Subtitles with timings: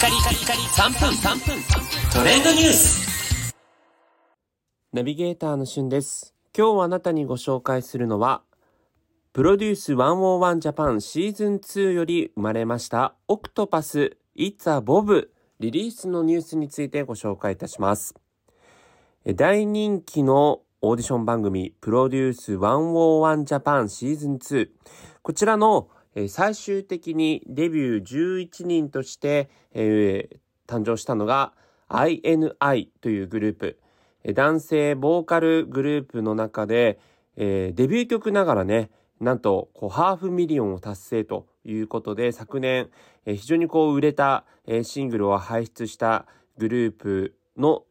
[0.00, 1.62] カリカリカリ3分3分
[2.10, 3.54] トレンドニュース
[4.94, 6.34] ナビゲーターのしゅんです。
[6.56, 8.40] 今日あなたにご紹介するのは、
[9.34, 15.28] プロデュース101ジャパンシーズン2より生まれましたオクトパス It's a Bob
[15.58, 18.14] リリースのニュースについてご紹介いたします。
[19.26, 24.70] 大人気のオーディション番組プロデュース101ジャパンシーズン2。
[25.20, 25.90] こちらの
[26.28, 30.36] 最終的にデビュー11人として、えー
[30.70, 31.52] 誕生したのが
[31.88, 33.78] INI というグループ。
[34.34, 37.00] 男性ボーカルグループの中で、
[37.36, 42.88] えーデビュー曲ながらね、なんとこうハーフミリオンを達成ということで昨年、
[43.26, 46.26] えー非常にこう売れた、えーシングルを輩出した
[46.58, 47.84] グループの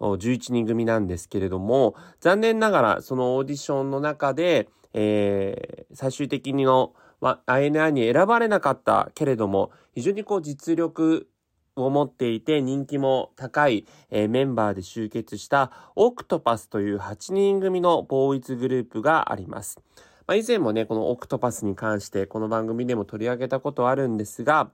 [0.00, 11.28] 11人組なんですけれども残念ながらそのオーディションの中で、えー最終的にの、ま、INI に選ばれなかったけれども非常にこう実力
[11.76, 19.80] を持っていて人気も高い、えーメンバーで集結したオクトパスという8人組のボーイズグループがあります。
[20.26, 24.70] まあ、以前もね、このオクトパスに関してこの番組でも取り上げたことあるんですが、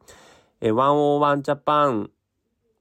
[0.60, 2.10] えー101ジャパン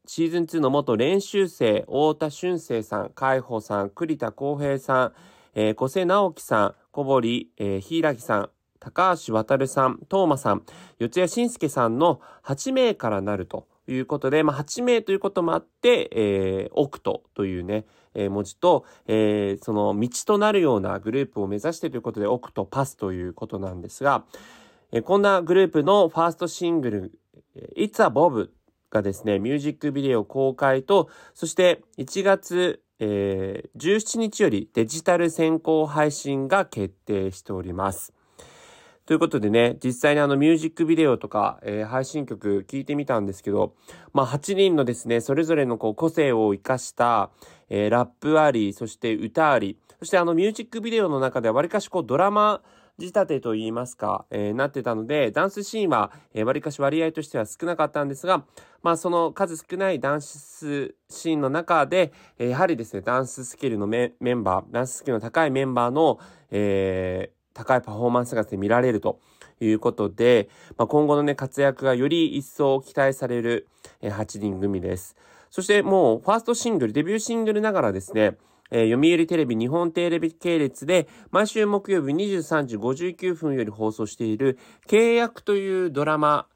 [0.05, 5.13] シーズン2の元練習生、太田俊生さん、海保さん、栗田浩平さん、
[5.55, 8.49] えー、小瀬直樹さん、小堀、えー、柊さん、
[8.83, 10.63] 高橋渡さん、東馬さん、
[10.99, 24.25] 四谷慎介さんの8名からなるということで、まあ、8名ということもあって、えー、オクトというね、えー文字と、えーその道となるようなグループを目指してということで、オクトパスということなんですが、
[24.91, 27.19] えーこんなグループのファーストシングル、
[27.77, 28.49] It's a Bob
[28.91, 38.13] がですね、ミュージックビデオ公開と、そして1月、えー17日よりデジタル先行配信が決定しております。
[39.05, 43.75] ということでね、実際にあのミュージックビデオとか、えー配信曲聞いてみたんですけど、
[44.13, 47.29] まあ8人のですね、それぞれのこう個性を生かした、
[47.69, 52.61] えーラップあり、そして歌あり、そしてあのミュージックビデオの中ではわりかしこうドラマ
[52.97, 58.45] 仕立てといいますか、えーなってたので、ダンスシーンは、えー、わりかし割合としては少なかったんですが、
[58.83, 66.19] まあその数少ないダンスシーンの中で、えーやはりですね、ダンススキルのメンバー、ダンススキルの高いメンバーの、
[66.51, 69.19] えー高いパフォーマンスが見られると
[69.59, 73.67] いうことで、まあ、今後のね、活躍がより一層期待される、
[74.01, 75.15] 8人組です。
[75.49, 78.37] そしてもう、ファーストシングル、デビューシングルながらですね、
[78.71, 86.47] えー読売テレビ、日本テレビ系列で、毎週木曜日23時59分より放送している、契約というドラマ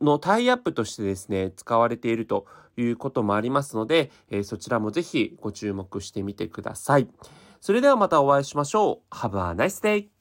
[0.00, 7.08] のタイアップとしてですね、使われているということもありますので、えーそちらもぜひご注目してみてください。
[7.60, 9.14] それではまたお会いしましょう。
[9.14, 10.11] Have a nice day!